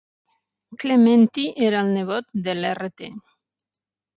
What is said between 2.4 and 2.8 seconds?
del